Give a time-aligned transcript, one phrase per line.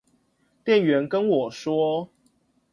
[0.63, 2.11] 店員跟我說